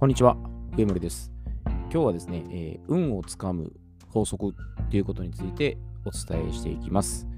[0.00, 0.36] こんにちは、
[0.76, 1.32] 上森です。
[1.64, 3.72] 今日はですね、えー運をつかむ
[4.08, 4.52] 法則
[4.90, 7.28] ということについてお伝えしていきます。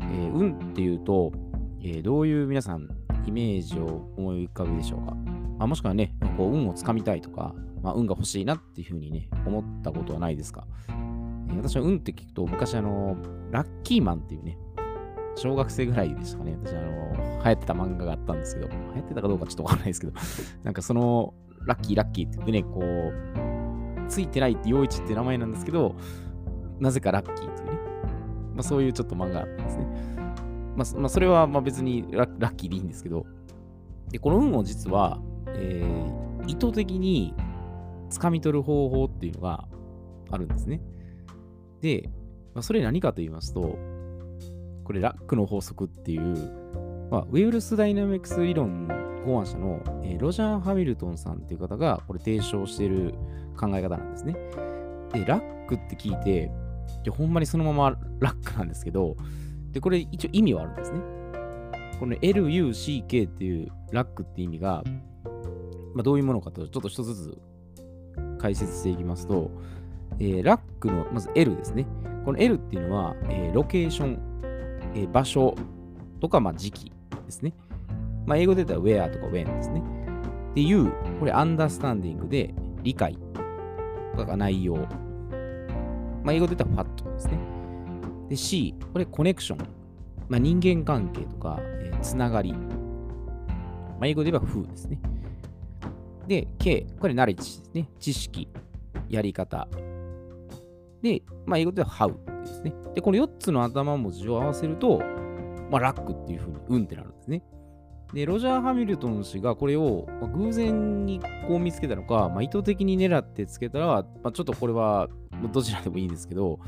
[0.00, 1.32] えー運っていうと、
[1.80, 2.88] えーどういう皆さん
[3.24, 13.16] イメージを思い浮かぶでしょうか、まあ、もしくはね、こう運をつかみたいとか、まあ、運が欲しいなっていうふうにね、思ったことはないですか、えー私は運って聞くと、昔あの、
[13.52, 14.58] ラッキーマンっていうね、
[15.36, 16.58] 小学生ぐらいでしたかね。
[16.62, 20.12] 私、あの、流行ってた漫画があったんですけど、流行ってたかどうかちょっとわかんないですけど、
[20.64, 21.34] なんかその、
[21.66, 25.96] ラッキーラッキーって言ってね、こう、ついてないって陽一って名前なんですけど、
[26.80, 27.78] なぜかラッキーっていうね、
[28.54, 29.86] まあそういうちょっと漫画があったんですね。
[30.76, 33.26] まあ、そまあ、それはまあ別にラッキーでいいんですけど、
[34.10, 37.34] で、この運を実は、えー意図的に
[38.10, 39.66] 掴み取る方法っていうのが
[40.30, 40.80] あるんですね。
[41.80, 42.10] で、
[42.54, 43.78] まあ、それ何かと言いますと、
[44.84, 48.88] これラックの法則っていう、まあ、ウェルスダイナミクス理論
[49.24, 53.14] 考案者の、えーロジャー・ハミルトンさんっていう方がこれ提唱している
[53.58, 54.34] 考え方なんですね。
[55.12, 56.50] で、ラックって聞いて、
[57.04, 59.16] でほんまにそのままラックなんですけど、
[59.72, 61.00] で、これ一応意味はあるんですね。
[61.98, 64.82] この LUCK っていうラックって意味が、
[65.94, 67.38] まあ、どういうものかとちょっと一つずつ
[68.38, 69.50] 解説していきますと、
[70.18, 71.86] えーラックのまず L ですね。
[72.24, 74.18] この L っていうのは、えーロケーション、
[74.94, 75.54] えー場所
[76.20, 76.92] とか、まあ、時期
[77.26, 77.52] ですね。
[78.26, 79.82] まあ、英語で言ったら where とか when ですね。
[80.54, 83.16] で、U、これ understanding で理解
[84.16, 84.76] とか内容。
[86.24, 87.38] まあ、英語で言ったら what ですね。
[88.28, 89.58] で、C、これコネクション。
[90.28, 92.52] まあ、人間関係とか、えーつながり。
[92.52, 92.58] ま
[94.02, 95.00] あ、英語で言えば who ですね。
[96.26, 97.88] で、K、これナレッジですね。
[97.98, 98.48] 知識、
[99.08, 99.68] やり方。
[101.02, 102.74] で、まあ、英語では how ですね。
[102.94, 105.00] で、この4つの頭文字を合わせると、
[105.70, 107.42] まあ、ラックっていうふうに、運ってなるんですね。
[108.14, 115.08] で、ロジャー・ハミルトン氏がこれを、まあ偶然にこう見つけたのか、まあ、意図的に狙ってつけたら、まあ、ちょっとこれは
[115.52, 116.58] どちらでもいいんですけど、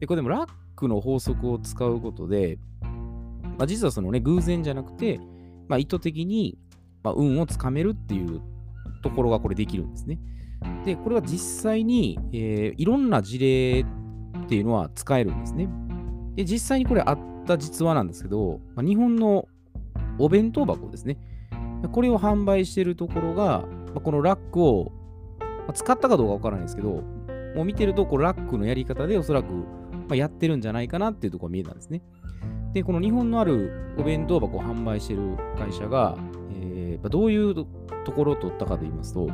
[0.00, 2.58] でこれでもラックの法則を使うことで、
[3.58, 5.20] まあ、実はそのね、偶然じゃなくて、
[5.68, 6.58] まあ、意図的に、
[7.02, 8.40] まあ、運をつかめるっていう
[9.02, 10.18] ところがこれできるんですね。
[10.84, 15.68] で、これは実際に、えーいろんな事例っていうのは使えるんですね。
[16.36, 19.48] で、実際にこれあった実話なんですけど、まあ、日本の
[20.18, 21.18] お弁当箱ですね。
[21.92, 23.64] これを販売しているところが、
[24.02, 24.92] このラックを、
[25.74, 27.02] 使ったかどうかわからないんですけど、
[27.54, 29.46] もう見てると、こラックのやり方でおそらく、
[30.14, 32.02] やってるんじゃないかなっていうところが見えたんですね。
[32.72, 36.16] で、この日本のあるお弁当箱を販売している会社が、
[36.52, 37.66] えーどういうと
[38.12, 39.28] ころを取ったかと言いますと、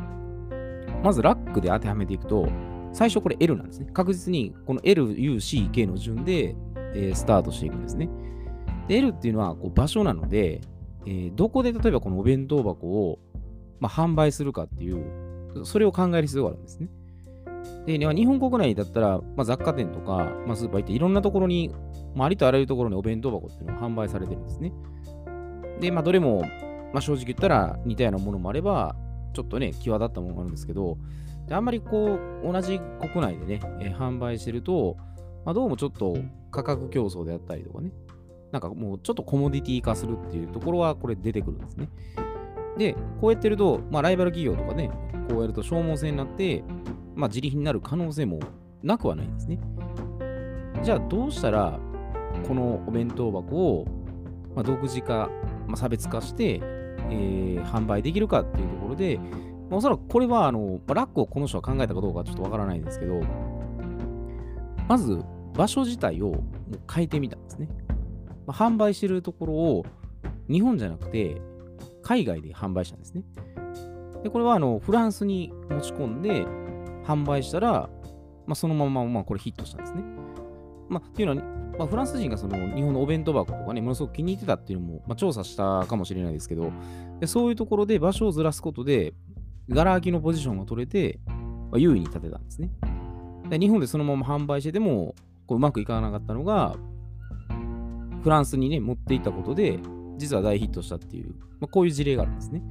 [1.02, 2.48] まずラックで当てはめていくと、
[2.92, 3.86] 最初これ L なんですね。
[3.92, 6.54] 確実にこの L、U、C、K の順で、
[6.94, 8.08] えースタートしていくんですね。
[8.88, 10.60] で、L っていうのはこう場所なので、
[11.06, 13.18] えーどこで例えばこのお弁当箱を、
[13.80, 16.88] まあ、販売するかっていう、それを考える必要があるんですね。
[17.86, 21.70] で、日本国内だったら、まあ、雑貨店とか、まあ、スーパー行っていろんなところに、
[22.14, 24.72] まあ、ありとあらゆるところにお弁当箱っていうのが販売されてるんですね。
[25.80, 26.42] で、まあ、どれも、
[26.92, 28.94] まあ、正直言ったら似たようなものもあれば、
[29.32, 30.98] ちょっとね、際立ったものがあるんですけど、
[31.50, 34.96] あんまりこう、同じ国内でね、えー販売してると、
[35.44, 36.16] まあ、どうもちょっと
[36.50, 37.90] 価格競争であったりとかね、
[38.52, 41.88] なんかもうちょっとコモディティ化するっていうところはこれ出てくるんですね。
[42.76, 44.90] で、こうやってると、まあ、ライバル企業とかね、
[45.28, 46.62] こうやると消耗戦になって、
[47.14, 48.40] まあ、自利品になる可能性も
[48.82, 49.58] なくはないんですね。
[50.82, 51.78] じゃあ、どうしたら、
[52.46, 53.86] このお弁当箱を、
[54.54, 55.30] まあ、独自化、
[55.66, 56.60] まあ、差別化して、
[57.10, 59.18] えー販売できるかっていうところで、
[59.70, 63.20] まあ、おそらくこれはあの、まあラックをこの人は考えたかどうかちょっとわからないんですけど、
[64.88, 65.22] まず
[65.54, 66.42] 場所自体を
[66.92, 67.68] 変えてみたんですね。
[68.46, 69.86] まあ、販売してるところを
[70.48, 71.40] 日本じゃなくて
[72.02, 73.24] 海外で販売したんですね。
[74.22, 76.46] で、これはあのフランスに持ち込んで
[77.04, 77.88] 販売したら、
[78.46, 80.02] まあ、そのまままあこれヒットしたんですね。
[80.88, 81.48] まあ、っていうのは、
[81.78, 86.72] まあ、フランス人がその日本のお弁当箱とかね、ものすごく気に入ってたっていうのも、まあ、調査したかもしれないですけど、
[87.20, 89.14] でそういうところで場所をずらすことで、
[89.68, 92.70] ガラ空きのポジションが取れて、まあ、優位に立てたんですね。
[93.48, 95.14] で日本でそのまま販売してても、
[95.46, 96.76] こううまくいかなかったのが、
[98.22, 99.78] フランスにね、持っていったことで、
[100.16, 102.62] 実は大ヒットしたっていう、まあ、こういう事例があるんですね。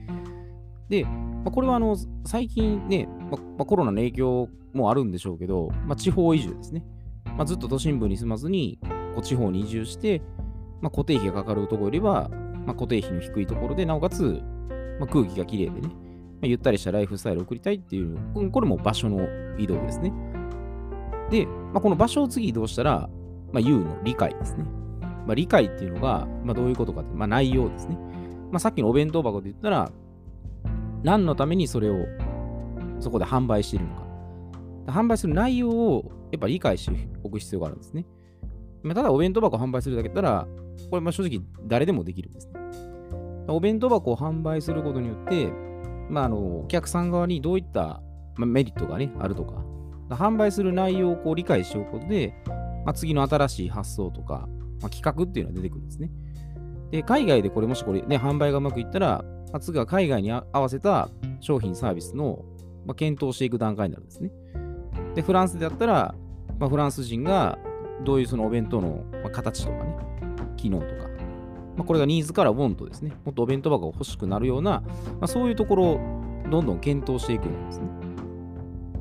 [0.90, 1.96] で、まあ、これはあの
[2.26, 6.84] 最近ね、まあコロナの影響もあるんでしょうけど、まあ、地方移住ですね。
[7.26, 8.80] まあ、ずっと都心部に住まずに、
[9.16, 10.22] こう地方に移住して、
[10.82, 12.30] まあ、固定費がかかるところよりは、
[12.66, 14.42] まあ、固定費の低いところで、なおかつ、
[15.00, 15.94] まあ、空気がきれいでね、ま
[16.44, 19.28] あ、ゆったりしたライフスタイルを送りたいっていう、ここれも場所の
[19.58, 20.14] 移動ですね。
[21.30, 23.10] で、まあ、この場所を次移動したら、
[23.52, 24.66] まあ、U の理解ですね。
[25.26, 27.98] まあ、理解っていうのが、まあ、どういうことかって、まあ、内容ですね。
[28.52, 29.92] まあ、さっきのお弁当箱で言ったら、
[31.04, 32.06] 何のためにそれを
[33.00, 34.02] そこで販売しているのか。
[34.88, 38.06] 販売する内容をやっぱり理解しておく必要があるんですね。
[38.84, 40.48] まあ、ただお弁当箱を販売するだけだったら、
[40.90, 42.54] これまあ正直誰でもできるんですね。
[43.48, 45.52] お弁当箱を販売することによって、
[46.10, 48.02] まあ、あのお客さん側にどういった
[48.38, 49.64] メリットが、ね、あるとか、
[50.10, 52.34] 販売する内容をこう理解しておくことで、
[52.86, 54.48] まあ、次の新しい発想とか、
[54.82, 56.10] まあ、企画っていうのが出てくるんですね。
[56.92, 59.24] で、海外でこれもしこれね、販売がうまくいったら、
[59.54, 62.44] ま、次は海外に合わせた商品サービスの、
[62.86, 64.32] まあ、検討していく段階になるんですね。
[65.16, 66.16] で、フランスであったら、
[66.60, 67.58] まあ、フランス人が
[68.04, 69.96] どういうそのお弁当の形とかね、
[70.58, 71.10] 機能とか、
[71.78, 74.88] まあ、これがニーズからウォントですね、もっとお弁当箱が欲しくなるような、ま
[75.22, 76.00] あ、そういうところを
[76.50, 77.88] どんどん検討していくんですね。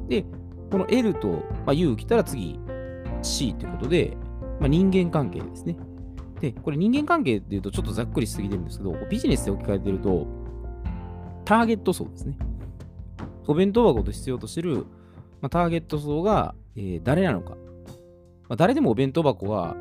[0.08, 0.24] で、
[0.70, 2.58] この L と、まあ、U 来たら次
[3.22, 4.16] C ということで、
[4.60, 5.76] まあ、人間関係ですね。
[6.40, 10.26] で、これ人間関係っていうとちょっとざっくりしすぎてるんですけど、ビジネスで置き換えてると、
[11.44, 12.36] ターゲット層ですね。
[13.46, 14.86] お弁当箱と必要としてる、
[15.40, 17.56] まあ、ターゲット層が、えー、誰なのか。
[18.48, 19.76] まあ、誰でもお弁当箱は、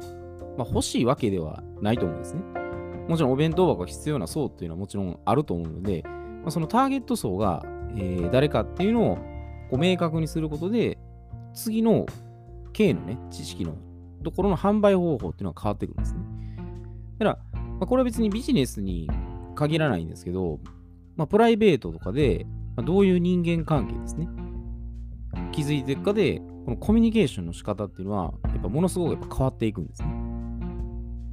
[0.57, 2.41] まあ、欲しいわけではないと思うんですね。
[3.07, 7.63] もちろんお弁当箱が必要な層っていうのはもちろんあると思うので、まあ、そのターゲット層が、
[7.95, 9.15] えー、誰かっていうのを
[9.69, 10.97] こう明確にすることで、
[11.53, 12.05] 次の
[12.73, 13.75] K のね、知識の
[14.23, 16.19] ところの販売方法っていうのは変わってくるんですね。
[17.19, 19.09] だから、まあ、これは別にビジネスに
[19.55, 20.59] 限らないんですけど、
[21.15, 22.45] まあ、プライベートとかで、
[22.75, 24.27] まあ、どういう人間関係ですね。
[25.51, 30.09] 気づいていくかで、このコミュニケーションの仕方っていうのは、やっぱものすごくやっぱ変わっていくんですね。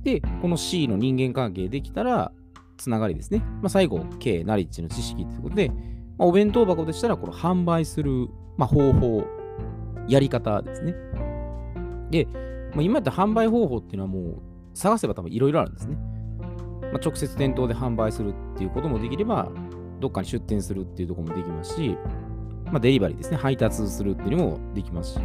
[0.03, 2.33] で、この C の人間関係できたら、
[2.77, 3.39] つながりですね。
[3.39, 5.69] まあ、最後、K、ナリッジの知識ということで、
[6.19, 9.25] まあ、お弁当箱でしたら、この販売する、まあ、方法、
[10.09, 10.95] やり方ですね。
[12.11, 12.29] で、
[12.77, 14.43] まあ、今やった販売方法っていうのはもう
[14.75, 15.97] 探せば多分いろいろあるんですね。
[16.83, 19.51] まあ、直接店頭で販売するっていうこともできれば、
[19.99, 21.97] どっかに出店するっていうとこもできますし、
[22.67, 25.21] まあ、デリバリーですね、配達するっていうのもできますし、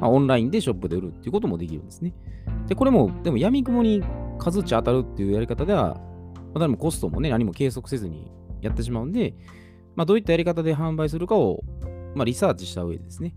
[0.00, 2.14] まあ、オンラインでショップで売るっていうこともできるんですね。
[2.68, 4.00] で、これも、でも闇雲に
[4.38, 6.00] 数値当たるっていうやり方では、ま
[6.54, 8.30] あ、誰もコストもね、何も計測せずに
[8.60, 9.34] やってしまうんで、
[9.96, 11.64] まあ、どういったやり方で販売するかを、
[12.14, 13.34] まあ、リサーチした上でですね。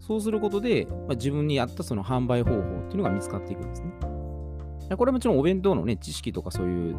[0.00, 3.90] そうすることで、まあ、自分に合ったその販売方法っていうのが見つかっていくんですね。
[4.96, 6.96] これはもちろんお弁当のね、知識とかそういう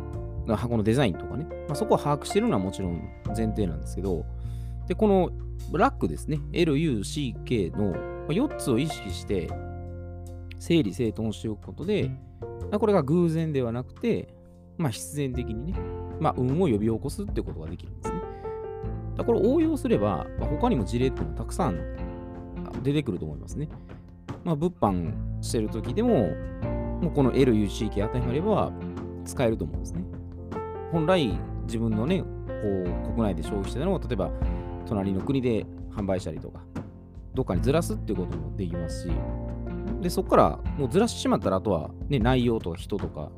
[0.48, 3.02] 箱のデザインとかね、まあ、そこを把握してるのはもちろん
[3.36, 4.26] 前提なんですけど、
[4.88, 5.32] で、この
[5.74, 7.94] ラックですね、L、U、C、K の
[8.28, 9.50] 4つを意識して
[10.60, 12.12] 整理整頓しておくことで、
[12.72, 14.34] これが偶然ではなくて、
[14.78, 15.80] まあ、必然的にね、
[16.20, 18.22] まあ、運を呼び起こすってことができるんですね。
[19.18, 21.78] だこれ応用すれば、まあ、他にも事例っていうのはたくさん
[22.84, 23.70] 出てくると思いますね。
[24.44, 26.30] まあ、物販してる時でも、
[27.02, 28.72] もうこの LUCK 当てはめれば
[29.26, 30.04] 使えると思うんですね。
[30.92, 34.32] 本来、自分のね、こう国内で消費してたのを、例えば
[34.86, 36.62] 隣の国で販売したりとか、
[37.34, 39.12] どっかにずらすっていうこともできますし、
[40.02, 43.32] で、そこからもうずらしてしまったら、あとは、ね、内容とか人とか、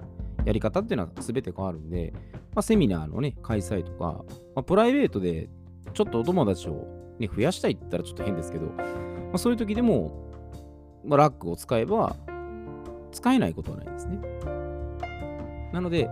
[0.46, 2.14] やり方っていうのは全て変わるんで、
[2.56, 4.24] まあ、セミナーのね、開催とか、
[4.56, 5.50] まあ、プライベートで
[5.94, 8.66] ちょっとお友達を、ね、増やしたいって言ったらちょっと変ですけど、
[9.34, 10.12] まあ、そういう時でも、
[11.04, 12.16] まあ、ラックを使えば、
[13.12, 14.20] 使えないことはないですね。
[15.74, 16.08] なので、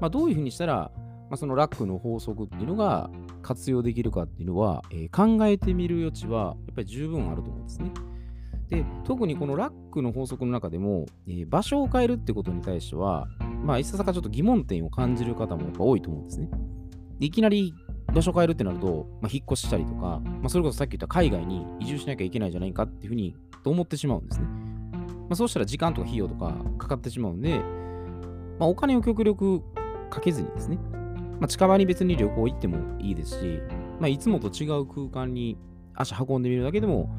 [0.00, 0.90] まあ、どういうふうにしたら、
[1.30, 3.10] まあ、そのラックの法則っていうのが
[3.42, 7.92] 活用できるかっていうのは、えー、考えてみる余地はやっぱり十分あると思うんですね。
[8.68, 13.28] で、特にこのラックの法則の中でも、えー、場所を変えるってことに対しては、
[13.62, 16.50] まあ、いささかちょっと疑問点を感じる方もやっぱ多いと思うんですね。
[17.20, 17.72] いきなり
[18.14, 24.46] 場所変えるってなると、まあ、引っ越したりとか、まあ、それこそさっき言った海外に移住しなきゃいけないじゃないかっていうふうにと思ってしまうんですね。
[24.46, 27.58] まあ、そうしたら時間とか費用とかかかってしまうんで、
[28.58, 29.62] まあ、お金を極力
[30.10, 30.78] かけずにですね、
[31.40, 33.60] まあ、近場に別に旅行行ってもいいですし、
[33.98, 35.58] まあ、いつもと違う空間に
[35.94, 37.10] 足運んでみるだけでも、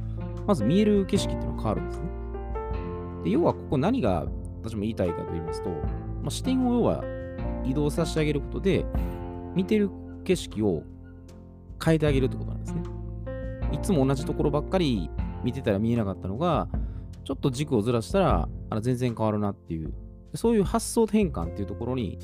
[0.47, 2.05] まず見える景色っていうのは変わるんですね。
[3.23, 4.27] で要はここ何が
[4.61, 7.03] 私も言いたいかと言いますと、まあ、視点を要は
[7.65, 8.85] 移動させてあげることで、
[9.55, 9.89] 見てる
[10.25, 10.83] 景色を
[11.83, 12.83] 変えてあげるってことなんですね。
[13.71, 15.09] いつも同じところばっかり
[15.43, 16.67] 見てたら見えなかったのが、
[17.23, 19.93] ちょっと軸をずらしたらあの全然変わるなっていう、
[20.33, 22.19] そういう発想転換っていうところに、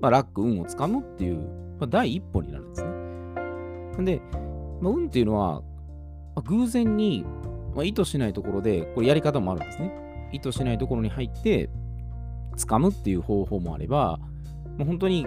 [0.00, 1.38] まあ、ラック、運をつかむっていう、
[1.78, 2.90] まあ、第一歩になるんですね。
[3.96, 4.22] なんで、
[4.80, 5.60] まあ、運っていうのは、
[6.34, 7.24] まあ、偶然に、
[7.74, 10.30] まあ、意図しないところで、これやり方もあるんですね。
[10.32, 11.70] 意図しないところに入って、
[12.56, 14.18] 掴むっていう方法もあれば、
[14.78, 15.26] もう本当に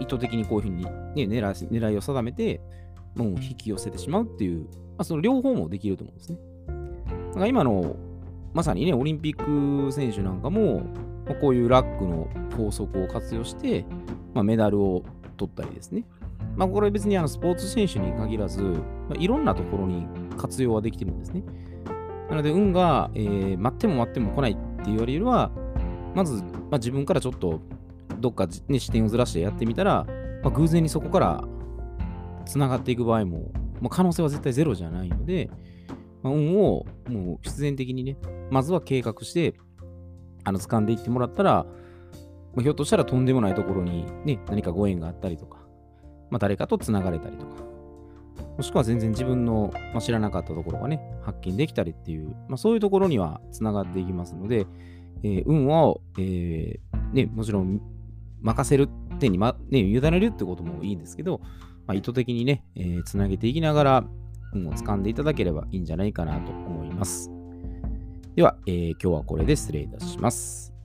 [0.00, 2.60] 意図的にこういうふうに、ね、狙い狙いを定めて、
[3.14, 6.38] もう引き寄せてしまうっていう、まあ、その両方もできると思うんですね。
[7.28, 7.96] だから今の、
[8.52, 10.82] まさにね、オリンピック選手なんかも、
[11.26, 13.84] まあ、こういうラックの法則を活用して、
[14.34, 15.02] まあ、メダルを
[15.36, 16.04] 取ったりですね。
[16.56, 18.80] まあ、これ別にあのスポーツ選手に限らず、ま
[19.12, 21.42] あ、いろんなところに活用はできてるんですね。
[22.30, 25.50] なので、運が、えー、待っても待っても来ないっていうよりは、
[26.14, 27.60] まず、まあ、自分からちょっと
[28.18, 30.06] どっか、ね、視点をずらしてやってみたら、
[30.42, 31.44] まあ、偶然にそこから
[32.44, 35.50] つながっていく場合も、まあ、可能性は絶対ゼロじゃないので、
[36.22, 38.16] まあ、運をもう必然的にね、
[38.50, 39.54] まずは計画して、
[40.44, 41.66] あの掴んでいってもらったら、
[42.54, 45.58] まあ、ひょっとしたらとんでもないところに、ね、何かご縁があったりとか、
[46.30, 47.66] まあ、誰かとつながれたりとか、
[48.56, 54.66] もしくは全然自分の、まあ、知らなかったところがね、発見できたりっていう、まあ、そういうところにはつながっていきますので、
[55.22, 56.78] えー、運を、えー、
[57.12, 57.80] ね、もちろん
[58.46, 58.88] 任せる
[59.18, 61.40] 手に、まね、委ねるってこともいいんですけど、
[61.86, 64.04] まあ、意図的にね、えー、つなげていきながら、
[64.52, 67.30] 運を掴んでいただければいいんじゃないかなと思います。
[68.36, 70.75] では、えー、今日はこれで失礼いたします。